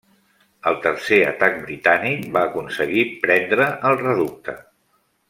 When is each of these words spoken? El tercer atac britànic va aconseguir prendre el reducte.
El 0.71 0.77
tercer 0.85 1.19
atac 1.31 1.59
britànic 1.67 2.25
va 2.37 2.43
aconseguir 2.49 3.05
prendre 3.27 3.69
el 3.91 3.99
reducte. 4.05 4.57